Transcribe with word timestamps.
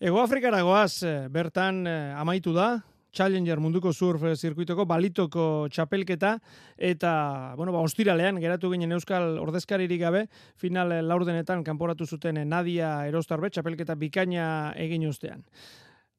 Ego 0.00 0.20
Afrikara 0.22 0.60
goaz, 0.62 1.02
eh, 1.02 1.26
bertan 1.26 1.82
eh, 1.90 2.14
amaitu 2.14 2.52
da, 2.54 2.78
Challenger 3.10 3.58
munduko 3.58 3.90
surf 3.90 4.22
zirkuitoko 4.36 4.84
balitoko 4.86 5.66
txapelketa 5.72 6.36
eta 6.76 7.12
bueno 7.56 7.72
ba 7.72 7.80
ostiralean 7.82 8.38
geratu 8.38 8.70
ginen 8.70 8.92
euskal 8.94 9.40
ordezkaririk 9.42 9.98
gabe 10.04 10.26
final 10.60 10.92
laurdenetan 11.08 11.64
kanporatu 11.64 12.06
zuten 12.06 12.38
Nadia 12.46 13.08
Erostarbe 13.08 13.50
txapelketa 13.50 13.96
bikaina 13.96 14.74
egin 14.76 15.08
ustean. 15.08 15.42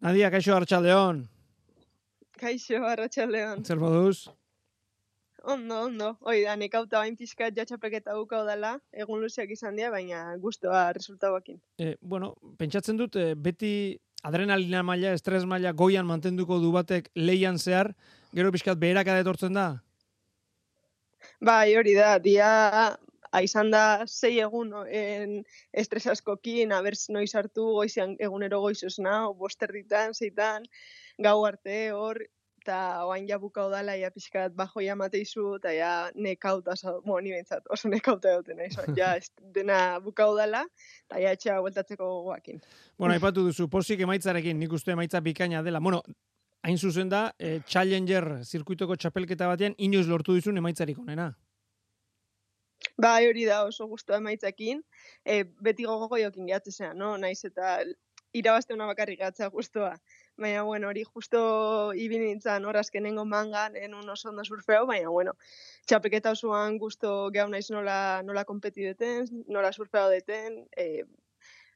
Nadia 0.02 0.32
kaixo 0.34 0.57
hartxaldeon. 0.57 1.23
Kaixo 2.36 2.84
hartxaldeon. 2.84 3.64
Zer 3.64 3.80
moduz? 3.80 4.27
Ondo, 5.44 5.84
ondo. 5.86 6.18
Hoi 6.21 6.42
da, 6.44 6.56
nik 6.60 6.76
auta 6.76 7.00
bain 7.00 7.16
pixka 7.16 7.50
jatxapeketa 7.56 8.16
gukau 8.18 8.44
dela, 8.48 8.74
egun 8.92 9.21
luzeak 9.24 9.52
izan 9.56 9.78
dira, 9.80 9.92
baina 9.94 10.36
guztua 10.42 10.89
resultauakin. 10.96 11.60
E, 11.80 11.96
bueno, 12.02 12.34
pentsatzen 12.60 13.00
dut, 13.00 13.16
e, 13.16 13.36
beti 13.36 13.74
adrenalina 14.24 14.84
maila, 14.84 15.14
estres 15.16 15.46
maila 15.48 15.71
goian 15.71 16.07
mantenduko 16.07 16.60
du 16.60 16.71
batek 16.75 17.11
leian 17.16 17.57
zehar, 17.57 17.94
gero 18.36 18.52
pixkat 18.52 18.80
beherak 18.80 19.07
etortzen 19.16 19.56
da? 19.56 19.70
Bai, 21.39 21.75
hori 21.80 21.96
da, 21.96 22.18
dia 22.19 22.50
aizan 23.32 23.69
da 23.71 24.06
zei 24.08 24.39
egun 24.44 24.74
en 24.88 25.44
estres 25.71 26.08
askokin, 26.08 26.74
abertz 26.75 27.10
noiz 27.14 27.32
hartu 27.36 27.68
goizian 27.78 28.16
egunero 28.19 28.60
goizuz 28.64 28.97
na, 29.00 29.21
boster 29.32 29.71
ditan, 29.71 30.14
zeitan, 30.14 30.66
gau 31.21 31.46
arte 31.46 31.80
hor, 31.96 32.19
eta 32.69 33.05
oain 33.09 33.25
ja 33.28 33.39
bukau 33.41 33.67
dala, 33.72 33.95
ja 33.97 34.11
pixkat 34.14 34.53
bajo 34.53 34.81
ja 34.83 34.95
mateizu, 34.95 35.55
eta 35.58 35.73
ja 35.73 35.91
nekauta, 36.16 36.75
mo, 37.05 37.17
ni 37.19 37.33
bentsat, 37.33 37.66
oso 37.73 37.89
nekauta 37.95 38.36
dute 38.38 38.55
nahi, 38.58 38.69
so, 38.73 38.86
ja 38.97 39.16
dena 39.55 40.00
bukau 40.03 40.36
dala, 40.38 40.66
eta 41.09 41.22
ja 41.23 41.33
etxea 41.33 41.59
gueltatzeko 41.66 42.05
gogoakin. 42.05 42.61
Bueno, 42.97 43.16
aipatu 43.16 43.47
duzu, 43.50 43.69
posik 43.69 44.05
emaitzarekin, 44.05 44.59
nik 44.59 44.73
uste 44.73 44.94
emaitza 44.94 45.22
bikaina 45.25 45.63
dela. 45.66 45.81
Bueno, 45.81 46.03
hain 46.63 46.77
zuzen 46.77 47.09
da, 47.09 47.30
e, 47.39 47.59
Challenger 47.66 48.44
zirkuitoko 48.45 48.97
txapelketa 48.99 49.49
batean, 49.49 49.77
inoiz 49.77 50.07
lortu 50.07 50.38
duzun 50.38 50.61
emaitzarik 50.61 50.99
onena. 51.01 51.31
Ba, 52.99 53.17
hori 53.23 53.45
da 53.47 53.63
oso 53.67 53.88
guztu 53.88 54.13
emaitzakin, 54.16 54.81
e, 55.25 55.41
beti 55.63 55.88
gogo 55.88 56.19
jokin 56.19 56.47
gehatzezean, 56.47 56.97
no? 56.99 57.16
Naiz 57.17 57.41
eta 57.47 57.79
irabazte 58.33 58.73
una 58.73 58.85
bakarrik 58.85 59.19
gatzea 59.19 59.49
guztua. 59.49 59.94
Baina, 60.38 60.63
bueno, 60.63 60.88
hori 60.88 61.03
justo 61.03 61.94
ibin 61.94 62.23
nintzen 62.23 62.66
hor 62.66 62.77
azkenengo 62.77 63.25
mangan, 63.25 63.75
en 63.75 63.94
un 63.94 64.09
oso 64.09 64.30
ondo 64.30 64.45
surfeo, 64.45 64.85
baina, 64.88 65.09
bueno, 65.09 65.33
txapeketa 65.85 66.31
osoan 66.31 66.77
gusto 66.77 67.30
gehu 67.35 67.50
naiz 67.50 67.69
nola, 67.72 68.22
nola 68.23 68.45
kompeti 68.45 68.85
deten, 68.88 69.27
nola 69.47 69.73
surfeo 69.73 70.07
deten, 70.09 70.61
e, 70.77 71.03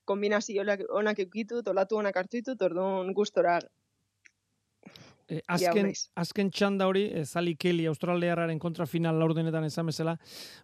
kombinazio 0.06 0.64
onak 0.90 1.20
eukitu, 1.20 1.64
tolatu 1.64 1.98
onak 1.98 2.18
hartu 2.18 2.40
ditut, 2.40 2.62
orduan 2.62 3.14
gustora 3.14 3.59
Eh, 5.28 5.40
azken, 5.48 5.92
azken 6.20 6.50
txanda 6.52 6.88
hori, 6.90 7.06
eh, 7.14 7.24
Zali 7.26 7.56
Kelly, 7.56 7.86
Australiarraren 7.88 8.60
kontra 8.60 8.86
final 8.86 9.20
laurdenetan 9.20 9.64
esan 9.64 9.88
bezala, 9.88 10.18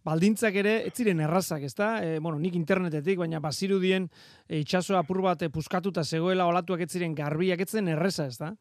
baldintzak 0.04 0.56
ere, 0.60 0.74
ez 0.88 0.94
ziren 0.96 1.20
errazak, 1.24 1.64
ezta? 1.64 1.92
Eh, 2.04 2.20
bueno, 2.20 2.40
nik 2.40 2.56
internetetik, 2.60 3.20
baina 3.20 3.40
bazirudien 3.40 4.10
eh, 4.48 4.60
itxaso 4.60 4.98
apur 5.00 5.22
bat 5.24 5.42
eh, 5.42 5.50
puskatuta 5.50 6.04
zegoela 6.04 6.48
olatuak 6.52 6.84
ez 6.84 6.92
ziren 6.92 7.16
garbiak, 7.16 7.62
ez 7.64 7.70
zen 7.70 7.88
erreza, 7.88 8.28
ezta? 8.28 8.54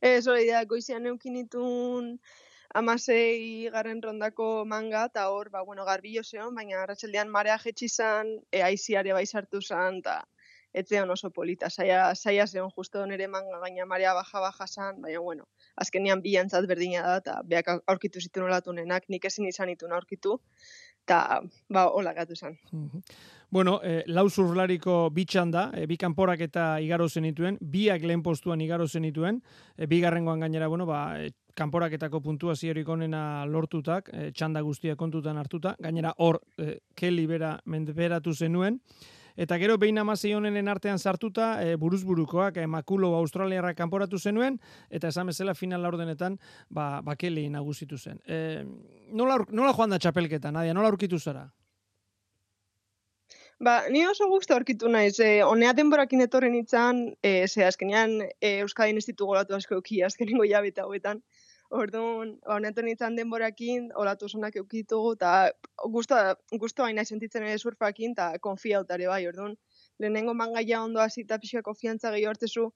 Ez 0.00 0.26
hori 0.28 0.46
da, 0.46 0.62
goizian 0.64 1.06
eukinitun 1.10 2.18
amasei 2.78 3.68
garren 3.72 4.02
rondako 4.02 4.64
manga, 4.68 5.06
eta 5.10 5.28
hor, 5.32 5.50
ba, 5.50 5.64
bueno, 5.64 5.84
garbillo 5.88 6.22
zeon, 6.22 6.54
baina 6.54 6.82
arratxaldean 6.84 7.30
marea 7.32 7.58
jetxizan, 7.58 8.36
e, 8.52 8.62
aiziare 8.62 9.14
bai 9.16 9.26
sartu 9.26 9.60
zan, 9.62 9.98
eta 10.04 10.20
etzean 10.80 11.10
oso 11.10 11.30
polita, 11.34 11.70
saia, 11.70 12.14
saia 12.14 12.46
zeon 12.46 12.70
justo 12.74 13.04
nere 13.06 13.28
manga 13.28 13.60
gaina 13.64 13.86
marea 13.86 14.14
baja 14.14 14.40
baja 14.40 14.66
san, 14.66 15.00
baina 15.02 15.20
bueno, 15.20 15.48
azkenian 15.76 16.22
bilantzat 16.22 16.66
berdina 16.70 17.02
da, 17.06 17.16
eta 17.22 17.40
beak 17.44 17.72
aurkitu 17.86 18.20
zituen 18.20 18.46
olatunenak, 18.46 19.08
nik 19.08 19.24
ezin 19.24 19.48
izan 19.48 19.72
itun 19.74 19.92
aurkitu, 19.92 20.38
eta 21.08 21.40
ba, 21.72 21.88
hola 21.88 22.12
gatu 22.14 22.36
zen. 22.36 22.58
Bueno, 23.50 23.78
eh, 23.82 24.02
lau 24.06 24.28
zurlariko 24.28 25.08
bitxan 25.14 25.50
da, 25.50 25.70
eh, 25.72 25.86
bi 25.88 25.96
kanporak 25.96 26.42
eta 26.44 26.66
igaro 26.84 27.08
zenituen, 27.08 27.56
biak 27.60 28.02
lehen 28.04 28.22
postuan 28.22 28.60
igaro 28.60 28.86
zenituen, 28.86 29.42
eh, 29.76 29.86
bigarrengoan 29.86 30.40
gainera, 30.44 30.68
bueno, 30.68 30.84
ba, 30.86 31.22
eh, 31.22 31.30
kanporaketako 31.58 32.20
puntua 32.22 32.54
ziorik 32.56 32.88
onena 32.88 33.46
lortutak, 33.46 34.10
eh, 34.12 34.30
txanda 34.32 34.60
guztia 34.60 34.96
kontutan 34.96 35.38
hartuta, 35.38 35.74
gainera 35.80 36.12
hor, 36.18 36.42
eh, 36.58 36.78
Kelly 36.94 37.26
bera 37.26 37.58
mendeberatu 37.64 38.34
zenuen, 38.34 38.80
Eta 39.38 39.54
gero 39.62 39.76
behin 39.78 40.00
amazei 40.02 40.32
honenen 40.34 40.66
artean 40.68 40.98
sartuta, 40.98 41.52
e, 41.62 41.76
buruzburukoak, 41.78 42.56
e, 42.58 42.66
makulo 42.66 43.12
australiarra 43.20 43.70
kanporatu 43.78 44.18
zenuen, 44.18 44.58
eta 44.90 45.12
esan 45.12 45.30
bezala 45.30 45.54
final 45.54 45.84
laurdenetan, 45.86 46.40
ba, 46.74 46.88
bakeli 47.06 47.46
nagusitu 47.54 47.98
zen. 47.98 48.18
E, 48.26 48.64
nola, 49.14 49.38
nola 49.54 49.76
joan 49.76 49.94
da 49.94 50.00
txapelketa, 50.02 50.50
Nadia, 50.50 50.74
nola 50.74 50.90
aurkitu 50.90 51.22
zara? 51.22 51.46
Ba, 53.62 53.76
ni 53.90 54.04
oso 54.06 54.26
guztu 54.30 54.54
aurkitu 54.54 54.90
naiz, 54.90 55.20
e, 55.22 55.30
onea 55.46 55.70
denborakin 55.74 56.26
etorren 56.26 56.58
itzan, 56.58 57.04
e, 57.22 57.46
ze 57.46 57.64
azkenean 57.66 58.20
e, 58.40 58.52
ez 58.62 59.06
ditugu 59.06 59.38
asko 59.38 59.78
eki, 59.78 60.02
azkenengo 60.02 60.44
jabeta 60.50 60.82
hauetan, 60.82 61.22
Orduan, 61.68 62.30
honetan 62.48 62.86
nintzen 62.88 63.16
denborakin, 63.18 63.90
olatu 64.00 64.28
zonak 64.28 64.54
eukitugu, 64.56 65.10
eta 65.18 65.32
guztu 65.92 66.82
baina 66.82 67.04
sentitzen 67.04 67.44
ere 67.44 67.58
surfakin, 67.58 68.14
eta 68.16 68.28
konfiautare 68.40 69.08
bai, 69.10 69.26
orduan. 69.28 69.52
Lehenengo 70.00 70.32
mangaia 70.34 70.80
ondo 70.82 71.02
hasi 71.04 71.26
eta 71.26 71.38
pixka 71.42 71.62
konfiantza 71.66 72.14
gehi 72.14 72.24
hortzezu, 72.30 72.70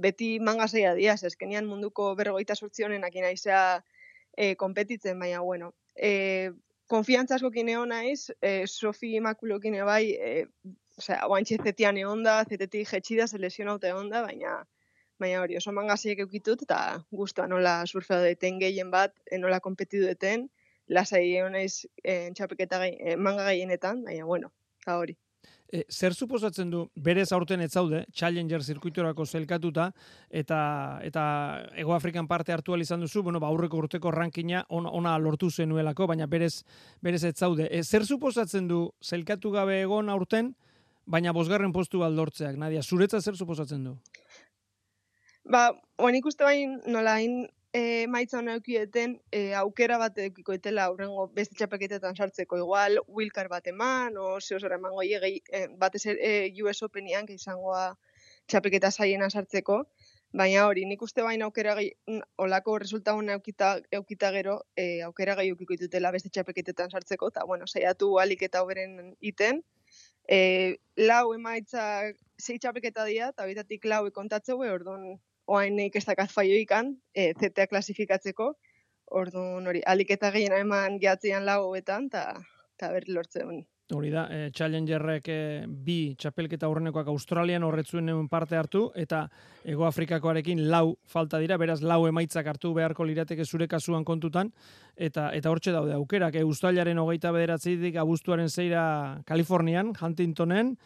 beti 0.00 0.30
manga 0.40 0.68
zaila 0.68 0.94
diaz, 0.96 1.18
ezkenian 1.28 1.68
munduko 1.68 2.14
berrogeita 2.16 2.56
sortzionen 2.56 3.04
akin 3.04 3.28
aizea 3.28 3.62
e, 4.36 4.54
kompetitzen, 4.56 5.20
baina, 5.20 5.44
bueno. 5.44 5.74
E, 5.94 6.50
konfiantza 6.88 7.36
asko 7.36 7.50
kine 7.52 7.76
naiz, 7.92 8.30
e, 8.40 8.64
Sofi 8.66 9.16
Imakulo 9.20 9.60
kine 9.60 9.84
bai, 9.84 10.04
e, 10.16 10.46
osea, 10.96 11.26
oantxe 11.28 11.60
zetian 11.60 12.00
egon 12.00 12.24
da, 12.24 12.40
zetetik 12.48 12.88
jetxida, 12.88 13.28
selezionauta 13.28 13.92
egon 13.92 14.08
da, 14.08 14.24
baina 14.24 14.62
baina 15.20 15.42
hori 15.42 15.58
oso 15.60 15.72
mangaziek 15.76 16.24
eukitut 16.24 16.64
eta 16.66 16.80
guztua 17.12 17.46
nola 17.50 17.80
surfea 17.86 18.20
deten 18.24 18.58
gehien 18.62 18.90
bat, 18.90 19.14
eh, 19.30 19.38
nola 19.38 19.60
kompetitu 19.60 20.06
deten, 20.06 20.48
lasai 20.90 21.24
egon 21.36 21.54
naiz 21.54 21.86
e, 22.02 22.30
txapeketa 22.34 22.78
gai, 22.82 22.94
e, 22.98 23.16
manga 23.16 23.46
gehienetan, 23.50 24.04
baina 24.06 24.26
bueno, 24.26 24.50
eta 24.82 24.96
hori. 24.98 25.16
E, 25.70 25.84
zer 25.86 26.16
suposatzen 26.16 26.70
du 26.72 26.80
berez 26.98 27.28
aurten 27.32 27.60
ez 27.62 27.70
zaude, 27.70 28.02
Challenger 28.12 28.64
zirkuitorako 28.64 29.24
zelkatuta, 29.24 29.90
eta 30.42 30.58
eta 31.06 31.22
Ego 31.78 31.94
Afrikan 31.94 32.26
parte 32.26 32.52
hartu 32.52 32.74
izan 32.76 33.00
duzu, 33.00 33.22
bueno, 33.22 33.38
ba, 33.38 33.46
aurreko 33.46 33.78
urteko 33.78 34.10
rankina 34.10 34.64
ona 34.68 35.16
lortu 35.18 35.50
zenuelako, 35.50 36.08
baina 36.08 36.26
berez, 36.26 36.64
berez 37.00 37.22
ez 37.24 37.36
zaude. 37.36 37.68
E, 37.70 37.84
zer 37.84 38.04
suposatzen 38.04 38.66
du 38.66 38.90
zelkatu 39.00 39.50
gabe 39.50 39.80
egon 39.82 40.08
aurten, 40.08 40.54
baina 41.06 41.32
bosgarren 41.32 41.72
postu 41.72 42.02
aldortzeak, 42.02 42.56
Nadia, 42.56 42.82
zuretza 42.82 43.20
zer 43.20 43.36
suposatzen 43.36 43.84
du? 43.84 43.96
Ba, 45.50 45.72
oan 45.98 46.14
ikuste 46.14 46.44
bain, 46.46 46.76
nola 46.94 47.16
hain 47.18 47.32
e, 47.74 47.80
maitza 48.06 48.36
hona 48.38 48.52
eukieten, 48.54 49.16
e, 49.34 49.40
aukera 49.58 49.96
bat 49.98 50.18
eukiko 50.22 50.54
etela 50.54 50.84
aurrengo 50.86 51.24
beste 51.34 51.56
txapaketetan 51.58 52.14
sartzeko, 52.14 52.58
igual 52.62 53.00
wilkar 53.18 53.48
bat 53.50 53.66
eman, 53.72 54.14
o 54.14 54.36
zeo 54.38 54.60
zora 54.60 54.76
eman 54.78 54.94
goi 54.94 55.08
egei, 55.16 55.32
e, 55.50 55.64
bat 55.80 55.96
ezer 55.98 56.20
e, 56.22 56.30
US 56.62 56.84
Openian, 56.86 57.26
izangoa 57.34 57.80
txapeketa 58.46 58.92
zaiena 58.94 59.26
sartzeko, 59.30 59.80
baina 60.42 60.68
hori, 60.68 60.84
nik 60.86 61.02
uste 61.02 61.24
bain 61.26 61.42
aukera 61.42 61.74
gai, 61.80 61.88
olako 62.46 62.76
resulta 62.84 63.16
hona 63.18 63.34
eukita, 63.40 63.72
eukita 63.98 64.30
gero, 64.36 64.54
e, 64.78 65.00
aukera 65.08 65.34
gai 65.40 65.48
eukiko 65.48 65.74
itutela 65.74 66.12
beste 66.14 66.30
txapeketetan 66.30 66.94
sartzeko, 66.94 67.32
eta 67.34 67.42
bueno, 67.50 67.66
saiatu 67.66 68.12
alik 68.22 68.46
eta 68.46 68.62
oberen 68.62 69.16
iten, 69.32 69.64
e, 70.30 70.78
lau 71.10 71.32
emaitza 71.34 71.88
zei 72.38 72.60
txapeketa 72.62 73.08
dira, 73.10 73.32
eta 73.34 73.48
horitatik 73.48 73.90
lau 73.90 74.04
kontatzeu, 74.14 74.60
orduan 74.70 75.18
oain 75.50 75.76
nik 75.76 75.98
ez 75.98 76.04
dakaz 76.06 76.30
faioikan, 76.34 76.94
e, 77.14 77.32
zetea 77.34 77.66
klasifikatzeko, 77.70 78.52
orduan 79.20 79.66
hori, 79.66 79.82
alik 79.86 80.14
eta 80.14 80.30
gehien 80.30 80.54
eman 80.60 81.00
gehatzean 81.02 81.46
lagoetan, 81.48 82.06
eta 82.06 82.92
berri 82.94 83.16
lortzen. 83.16 83.64
Hori 83.90 84.12
da, 84.14 84.28
e, 84.30 84.50
Challengerrek 84.54 85.28
e, 85.28 85.38
bi 85.66 86.14
txapelketa 86.14 86.68
horrenekoak 86.70 87.08
Australian 87.10 87.64
horretzuen 87.66 88.28
parte 88.30 88.54
hartu, 88.56 88.84
eta 88.94 89.24
Ego 89.64 89.84
Afrikakoarekin 89.88 90.62
lau 90.70 90.96
falta 91.10 91.40
dira, 91.42 91.58
beraz 91.58 91.80
lau 91.82 92.04
emaitzak 92.06 92.46
hartu 92.46 92.72
beharko 92.76 93.04
lirateke 93.04 93.44
zure 93.44 93.66
kasuan 93.66 94.04
kontutan, 94.04 94.52
eta 94.96 95.30
eta 95.34 95.50
hortxe 95.50 95.74
daude 95.74 95.96
aukerak, 95.98 96.38
e, 96.38 96.46
Uztailaren 96.46 97.02
hogeita 97.02 97.34
bederatzidik 97.34 97.98
abuztuaren 97.98 98.48
zeira 98.48 98.84
Kalifornian, 99.26 99.92
Huntingtonen, 99.98 100.76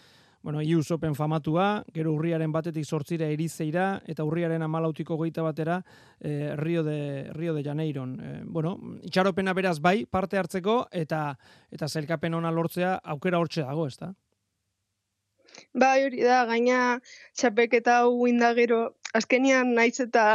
bueno, 0.45 0.61
ius 0.61 0.91
open 0.93 1.15
famatua, 1.17 1.87
gero 1.97 2.11
urriaren 2.13 2.53
batetik 2.53 2.85
sortzira 2.85 3.25
erizeira, 3.33 4.03
eta 4.05 4.27
urriaren 4.29 4.61
amalautiko 4.63 5.17
goita 5.17 5.41
batera 5.41 5.79
e, 6.21 6.53
Rio, 6.61 6.83
de, 6.85 7.31
Rio 7.33 7.55
de 7.57 7.63
Janeiron. 7.65 8.11
E, 8.21 8.33
bueno, 8.45 8.75
itxaropena 9.09 9.55
beraz 9.57 9.79
bai, 9.81 10.05
parte 10.05 10.37
hartzeko, 10.37 10.75
eta 10.93 11.23
eta 11.73 11.89
zelkapen 11.89 12.37
ona 12.37 12.53
lortzea 12.53 12.99
aukera 13.15 13.41
hortxe 13.41 13.65
dago, 13.65 13.87
ez 13.89 13.97
da? 13.97 14.11
Bai, 15.73 16.05
hori 16.05 16.21
da, 16.21 16.43
gaina 16.51 16.99
txapeketa 17.33 18.03
hau 18.03 18.27
indagero, 18.29 18.99
azkenian 19.17 19.73
naiz 19.73 19.97
eta 20.05 20.27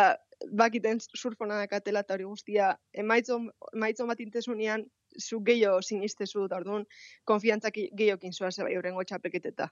bakiten 0.49 1.03
surfona 1.13 1.59
dakatela 1.61 2.01
eta 2.01 2.17
hori 2.17 2.25
guztia, 2.25 2.71
emaitzo, 2.97 3.43
emaitzo 3.75 4.09
bat 4.09 4.25
intesunean, 4.25 4.87
zu 5.19 5.43
gehiago 5.45 5.83
sinistezu, 5.85 6.47
eta 6.49 6.57
orduan, 6.63 6.89
konfiantzak 7.29 7.77
gehiokin 7.93 8.33
zua 8.33 8.49
zeba 8.49 8.73
horrengo 8.73 9.05
txapeketeta. 9.05 9.69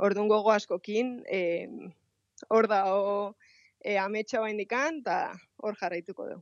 Orduan 0.00 0.28
gogo 0.28 0.52
askokin, 0.52 1.18
e, 1.28 1.68
hor 2.48 2.68
da, 2.70 2.84
o, 2.94 3.34
e, 3.84 3.98
ametsa 4.00 4.40
bain 4.40 4.56
dikan, 4.60 5.02
eta 5.04 5.34
hor 5.60 5.76
jarraituko 5.76 6.28
du. 6.28 6.38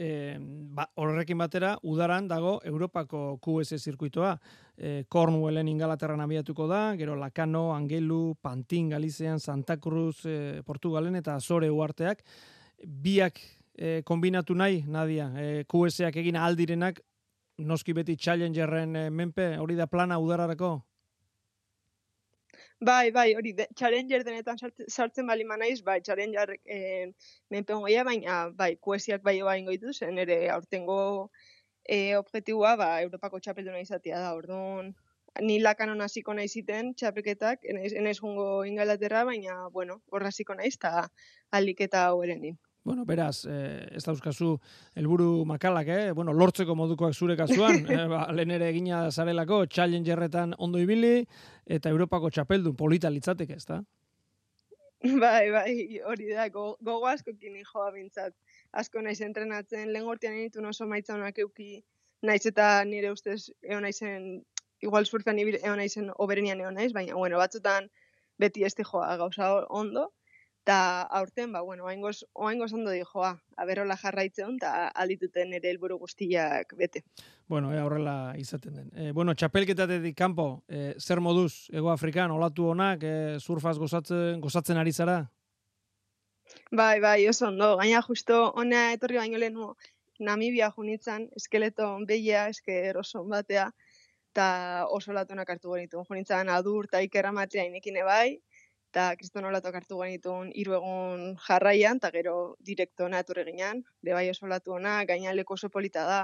E, 0.00 0.36
ba, 0.38 0.86
horrekin 1.00 1.38
batera, 1.40 1.74
udaran 1.82 2.28
dago 2.30 2.58
Europako 2.64 3.38
QS 3.42 3.80
zirkuitoa. 3.80 4.34
E, 4.76 5.04
Cornwallen 5.08 5.68
ingalaterran 5.68 6.22
abiatuko 6.24 6.68
da, 6.70 6.94
gero 6.96 7.16
Lakano, 7.18 7.70
Angelu, 7.74 8.36
Pantin, 8.40 8.88
Galizean, 8.92 9.40
Santa 9.40 9.78
Cruz, 9.80 10.24
e, 10.24 10.62
Portugalen 10.64 11.16
eta 11.16 11.34
Azore 11.36 11.70
uarteak. 11.70 12.22
Biak 12.84 13.40
e, 13.74 14.02
kombinatu 14.06 14.54
nahi, 14.54 14.84
Nadia, 14.86 15.32
e, 15.36 15.64
QSak 15.68 16.20
egin 16.22 16.38
aldirenak, 16.40 17.02
noski 17.60 17.92
beti 17.92 18.16
Challengerren 18.16 18.94
menpe, 19.12 19.56
hori 19.60 19.76
da 19.76 19.88
plana 19.90 20.16
udararako? 20.22 20.78
Bai, 22.88 23.10
bai, 23.12 23.34
hori, 23.36 23.50
de, 23.52 23.66
challenger 23.76 24.22
denetan 24.24 24.56
sartzen 24.88 25.26
bali 25.28 25.44
manaiz, 25.44 25.82
bai, 25.88 25.98
challenger 26.00 26.54
eh, 26.76 27.10
menpeon 27.52 27.82
goia, 27.84 28.04
baina, 28.08 28.36
bai, 28.56 28.70
kuesiak 28.86 29.20
bai 29.26 29.34
oa 29.44 29.56
ingo 29.60 29.74
ditu, 29.74 29.92
zen 29.92 30.16
ere 30.22 30.38
aurtengo 30.54 30.96
eh, 31.84 32.16
objektiboa, 32.16 32.72
ba, 32.80 32.88
Europako 33.04 33.40
txapelduna 33.44 33.82
izatea 33.84 34.22
da, 34.24 34.32
orduan, 34.38 34.94
ni 35.44 35.58
lakanon 35.60 36.00
hasiko 36.06 36.32
nahi 36.38 36.48
ziten 36.48 36.94
txapeketak, 36.96 37.68
enaiz, 37.74 37.92
enaiz 38.00 38.16
jungo 38.22 38.48
ingalaterra, 38.72 39.26
baina, 39.28 39.60
bueno, 39.76 40.00
horra 40.08 40.32
hasiko 40.32 40.56
naiz, 40.56 40.72
eta 40.80 41.06
aliketa 41.60 42.06
hau 42.08 42.24
erenin. 42.24 42.56
Bueno, 42.82 43.04
beraz, 43.04 43.44
eh, 43.44 43.88
ez 43.92 44.02
dauzkazu 44.06 44.54
helburu 44.96 45.44
makalak, 45.44 45.88
eh? 45.92 46.12
Bueno, 46.16 46.32
lortzeko 46.32 46.74
modukoak 46.74 47.12
zure 47.12 47.36
kasuan, 47.36 47.84
eh, 47.92 48.06
ba, 48.08 48.24
lehen 48.32 48.54
ere 48.56 48.70
egina 48.72 49.02
zarelako, 49.10 49.66
challengerretan 49.66 50.54
ondo 50.58 50.80
ibili, 50.80 51.26
eta 51.66 51.92
Europako 51.92 52.30
txapeldun 52.30 52.76
polita 52.76 53.10
litzateke, 53.12 53.58
ez 53.60 53.66
da? 53.68 53.82
Bai, 55.00 55.50
bai, 55.52 55.74
hori 56.08 56.28
da, 56.32 56.48
gogo 56.52 56.76
go 57.00 57.06
asko 57.08 57.32
kini 57.40 57.62
joa 57.64 57.90
bintzat. 57.92 58.34
Asko 58.72 59.00
naiz 59.04 59.20
entrenatzen, 59.24 59.92
lehen 59.92 60.04
gortian 60.04 60.36
initu 60.36 60.64
oso 60.68 60.86
maitza 60.86 61.14
honak 61.14 61.38
euki, 61.38 61.82
naiz 62.22 62.44
eta 62.46 62.84
nire 62.84 63.12
ustez 63.12 63.50
egon 63.62 63.82
naizen, 63.88 64.42
igual 64.80 65.06
surfean 65.06 65.38
egon 65.40 65.80
naizen 65.80 66.10
oberenian 66.16 66.60
egon 66.60 66.76
naiz, 66.80 66.92
baina, 66.92 67.14
bueno, 67.14 67.38
batzutan 67.40 67.88
beti 68.38 68.64
este 68.64 68.84
joa 68.84 69.16
gauza 69.16 69.66
ondo, 69.68 70.10
Ta 70.64 71.02
aurten, 71.02 71.52
ba, 71.52 71.62
bueno, 71.64 71.84
oaingoz, 71.88 72.24
oaingoz 72.34 72.72
ondo 72.76 72.90
di 72.92 73.00
joa, 73.02 73.32
aberola 73.56 73.96
jarraitzen, 73.96 74.58
eta 74.60 74.88
aldituten 75.02 75.54
ere 75.56 75.70
helburu 75.70 75.96
guztiak 75.98 76.74
bete. 76.76 77.02
Bueno, 77.48 77.72
e, 77.72 77.80
horrela 77.80 78.34
izaten 78.36 78.76
den. 78.76 78.90
E, 78.94 79.12
bueno, 79.16 79.34
txapelketatetik 79.34 80.16
kanpo, 80.16 80.64
e, 80.68 80.94
zer 81.00 81.20
moduz, 81.24 81.70
Ego 81.72 81.90
Afrikan, 81.90 82.30
olatu 82.30 82.68
honak, 82.74 83.02
e, 83.02 83.14
surfaz 83.40 83.78
gozatzen, 83.78 84.40
gozatzen 84.40 84.76
ari 84.76 84.92
zara? 84.92 85.22
Bai, 86.70 87.00
bai, 87.00 87.26
oso 87.28 87.48
ondo, 87.48 87.76
gaina 87.80 88.02
justo, 88.02 88.42
honea 88.54 88.92
etorri 88.92 89.18
baino 89.22 89.38
lehen 89.38 89.58
Namibia 90.20 90.68
junitzen, 90.76 91.30
eskeleto 91.36 91.86
behia, 92.06 92.44
esker 92.52 92.98
oso 93.00 93.22
batea, 93.24 93.70
eta 94.30 94.86
oso 94.92 95.14
latunak 95.16 95.48
hartu 95.48 95.72
genitu. 95.72 96.04
Junitzen 96.08 96.50
adur 96.52 96.88
eta 96.90 97.00
ikerra 97.06 97.32
matria 97.32 97.64
inekine 97.64 98.04
bai, 98.04 98.38
eta 98.90 99.14
kriston 99.16 99.46
olatuak 99.46 99.76
hartu 99.78 100.00
genitun 100.02 100.50
hiru 100.58 100.74
egun 100.80 101.20
jarraian, 101.46 102.00
eta 102.02 102.10
gero 102.10 102.56
direkto 102.66 103.06
ona 103.06 103.20
etorri 103.22 103.44
ginean, 103.46 103.84
de 104.02 104.16
bai 104.16 104.26
oso 104.32 104.46
olatu 104.48 104.74
ona, 104.74 105.04
gaina 105.06 105.34
leko 105.36 105.54
oso 105.54 105.70
polita 105.70 106.02
da, 106.08 106.20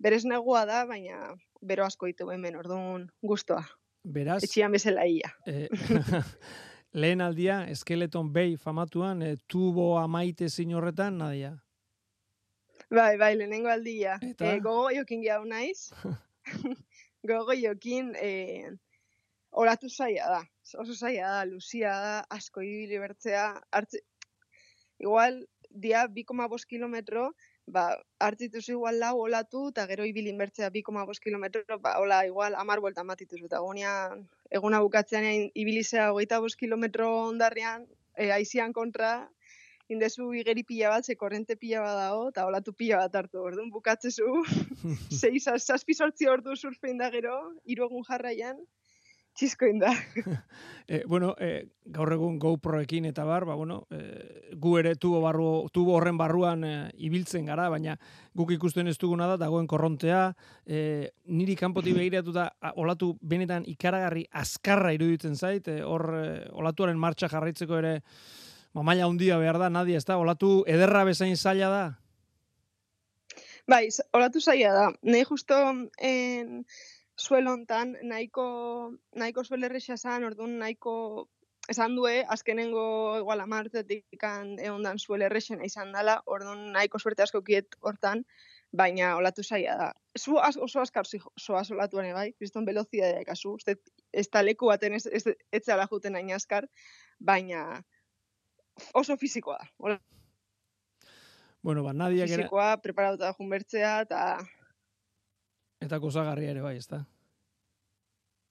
berez 0.00 0.24
negua 0.24 0.64
da, 0.66 0.86
baina 0.88 1.34
bero 1.60 1.84
asko 1.84 2.08
ditu 2.08 2.30
hemen 2.32 2.56
orduan 2.56 3.08
guztua. 3.22 3.60
Beraz? 4.08 4.40
Etxian 4.46 4.72
bezala 4.72 5.04
ia. 5.04 5.28
E, 5.44 5.68
lehen 7.02 7.20
aldia, 7.20 7.60
eskeleton 7.68 8.32
behi 8.32 8.56
famatuan, 8.56 9.22
e, 9.22 9.36
tubo 9.46 9.90
amaite 10.00 10.48
zin 10.48 10.72
horretan, 10.78 11.18
nadia? 11.20 11.52
Bai, 12.88 13.18
bai, 13.20 13.34
lehenengo 13.36 13.68
aldia. 13.68 14.16
Eta? 14.22 14.54
E, 14.54 14.60
gogo 14.64 14.88
jokin 14.96 15.26
gau 15.26 15.42
naiz. 15.44 15.90
gogo 17.28 17.52
jokin, 17.52 18.14
e, 18.16 18.32
oratu 19.50 19.88
zaila 19.88 20.28
da. 20.28 20.42
Oso 20.78 20.94
zaila 20.94 21.28
da, 21.38 21.44
luzia 21.44 21.92
da, 22.04 22.16
asko 22.30 22.62
ibili 22.62 22.98
bertzea, 23.00 23.60
hartze, 23.72 24.02
igual, 24.98 25.46
dia 25.70 26.06
2,5 26.08 26.66
kilometro, 26.68 27.32
ba, 27.66 27.96
hartzituz 28.18 28.68
igual 28.68 28.98
lau 29.00 29.16
olatu, 29.24 29.68
eta 29.72 29.86
gero 29.88 30.04
ibilin 30.08 30.38
bertzea 30.40 30.70
2,5 30.74 31.24
kilometro, 31.24 31.78
ba, 31.80 31.96
hola, 32.00 32.24
igual, 32.26 32.56
amar 32.56 32.80
buelta 32.80 33.04
matituz, 33.04 33.40
eta 33.44 33.60
gunean, 33.64 34.26
eguna 34.50 34.80
bukatzean 34.84 35.50
ibilizea 35.54 36.10
hogeita 36.12 36.40
bost 36.40 36.58
kilometro 36.60 37.08
ondarrian, 37.28 37.86
e, 38.16 38.30
aizian 38.32 38.72
kontra, 38.72 39.28
indezu 39.88 40.32
igeri 40.36 40.64
pila 40.68 40.90
bat, 40.92 41.04
ze 41.04 41.16
korrente 41.16 41.56
pila 41.56 41.80
bat 41.84 41.96
dago, 41.96 42.24
eta 42.32 42.46
olatu 42.48 42.74
pila 42.76 43.04
bat 43.04 43.14
hartu, 43.22 43.40
orduan 43.40 43.70
bukatzezu, 43.72 44.42
zei, 45.20 45.36
zazpi 45.68 45.94
sortzi 45.94 46.28
ordu 46.28 46.56
surfein 46.56 46.98
da 47.00 47.08
gero, 47.14 47.38
iruegun 47.64 48.04
jarraian, 48.08 48.60
txisko 49.38 49.68
inda. 49.70 49.92
e, 50.88 51.04
bueno, 51.06 51.34
e, 51.38 51.68
gaur 51.94 52.10
egun 52.12 52.38
GoProekin 52.42 53.06
eta 53.06 53.24
bar, 53.28 53.46
ba, 53.46 53.54
bueno, 53.58 53.84
e, 53.94 54.50
gu 54.58 54.74
ere 54.80 54.96
tubo, 54.98 55.20
barru, 55.22 55.68
tubo 55.72 55.94
horren 55.94 56.18
barruan 56.18 56.64
e, 56.66 56.72
ibiltzen 57.06 57.46
gara, 57.46 57.68
baina 57.70 57.94
guk 58.34 58.50
ikusten 58.56 58.90
ez 58.90 58.96
duguna 58.98 59.28
da, 59.30 59.38
dagoen 59.44 59.68
korrontea, 59.70 60.32
e, 60.66 60.80
niri 61.30 61.54
kanpoti 61.60 61.94
behiratu 61.98 62.34
da, 62.34 62.48
olatu 62.74 63.14
benetan 63.22 63.68
ikaragarri 63.70 64.26
azkarra 64.42 64.92
iruditzen 64.96 65.38
zait, 65.38 65.70
e, 65.70 65.80
hor 65.86 66.08
e, 66.18 66.26
olatuaren 66.58 66.98
martxa 66.98 67.30
jarraitzeko 67.30 67.78
ere, 67.78 67.94
ba, 68.74 68.82
maila 68.82 69.06
handia 69.06 69.38
behar 69.38 69.62
da, 69.62 69.70
nadia 69.70 70.02
ez 70.02 70.06
da, 70.08 70.18
olatu 70.18 70.60
ederra 70.66 71.06
bezain 71.06 71.38
zaila 71.38 71.70
da? 71.70 71.86
Bai, 73.68 73.84
olatu 74.16 74.40
zaila 74.40 74.70
da. 74.72 74.84
Nei 75.04 75.26
justo 75.28 75.56
en, 76.00 76.62
suelo 77.18 77.52
hontan 77.52 77.96
nahiko 78.02 78.94
nahiko 79.16 79.44
suelerresa 79.44 79.96
san 79.96 80.24
ordun 80.24 80.58
nahiko 80.58 81.28
esan 81.68 81.96
due 81.96 82.24
azkenengo 82.28 83.18
igual 83.18 83.40
amartetik 83.40 84.06
egondan 84.22 84.98
suelerresen 84.98 85.64
izan 85.64 85.92
dala 85.92 86.22
ordun 86.26 86.72
nahiko 86.72 86.98
suerte 86.98 87.22
asko 87.22 87.42
kiet 87.42 87.76
hortan 87.80 88.24
baina 88.72 89.16
olatu 89.16 89.42
saia 89.42 89.76
da. 89.76 89.92
Zu 90.18 90.36
oso 90.36 90.80
askar 90.80 91.06
soa 91.08 91.64
solatu 91.64 92.00
ere 92.00 92.12
bai 92.12 92.32
kriston 92.32 92.66
velocidade 92.66 93.24
kasu 93.24 93.54
uste 93.56 93.76
ez 94.12 94.28
leku 94.42 94.66
baten 94.66 94.94
ez 94.94 95.06
ez 95.06 95.24
etzala 95.52 95.86
joten 95.90 96.14
hain 96.14 96.32
askar 96.32 96.68
baina 97.18 97.82
oso 98.94 99.16
fisikoa 99.16 99.58
da. 99.58 99.98
Bueno, 101.62 101.82
ba, 101.82 101.92
Nadia 101.92 102.26
gera... 102.26 102.44
Fisikoa, 102.44 102.76
preparatuta 102.78 103.32
junbertzea, 103.34 104.00
eta 104.02 104.38
Eta 105.80 105.98
gozagarria 106.02 106.50
ere 106.50 106.62
bai, 106.62 106.76
ezta? 106.76 107.04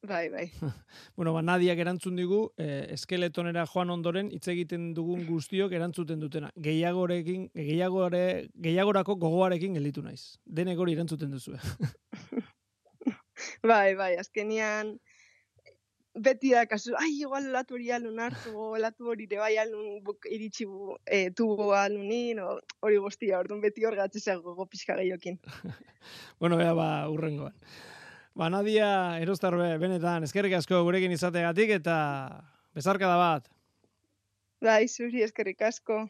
Bai, 0.07 0.29
bai. 0.29 0.51
bueno, 1.17 1.33
ba, 1.33 1.41
Nadia 1.41 1.75
gerantzun 1.75 2.15
digu, 2.15 2.39
eh, 2.57 2.87
eskeletonera 2.95 3.65
joan 3.67 3.89
ondoren, 3.89 4.29
hitz 4.31 4.47
egiten 4.53 4.93
dugun 4.95 5.25
guztiok 5.27 5.73
erantzuten 5.73 6.21
dutena. 6.21 6.51
Gehiagorekin, 6.63 7.49
gehiagore, 7.55 8.21
gehiagorako 8.63 9.17
gogoarekin 9.19 9.75
gelditu 9.75 10.05
naiz. 10.05 10.37
Dene 10.45 10.77
gori 10.79 10.95
erantzuten 10.95 11.33
duzu. 11.33 11.57
bai, 13.71 13.95
bai, 13.99 14.13
azkenian, 14.21 14.95
beti 16.23 16.51
da, 16.53 16.65
kasu, 16.65 16.93
ai, 16.99 17.11
igual 17.21 17.49
latu 17.53 17.75
hori 17.77 17.91
alun 17.91 18.19
hartu, 18.19 18.53
latu 18.81 19.11
hori 19.11 19.27
ere 19.29 19.39
bai 19.41 19.53
alun 19.61 19.99
buk 20.05 20.27
iritsi 20.31 20.65
bu, 20.65 20.97
e, 21.05 21.29
tubo 21.31 21.71
alunin, 21.77 22.41
hori 22.81 22.97
guztia, 23.03 23.39
orduan 23.39 23.61
beti 23.61 23.85
hor 23.85 23.95
gatzizea 23.99 24.37
gogo 24.43 24.65
pixka 24.65 24.97
gehiokin. 24.99 25.39
bueno, 26.41 26.57
bea, 26.57 26.73
ba, 26.77 26.89
urrengoan. 27.13 27.55
Ba, 28.37 28.49
Nadia, 28.53 28.89
erostarbe, 29.21 29.71
benetan, 29.81 30.25
eskerrik 30.27 30.57
asko 30.59 30.83
gurekin 30.85 31.13
izategatik 31.15 31.73
eta 31.79 31.97
bezarka 32.77 33.09
da 33.09 33.17
bat. 33.17 33.47
Bai, 34.61 34.85
zuri 34.87 35.23
eskerrik 35.25 35.61
asko. 35.61 36.03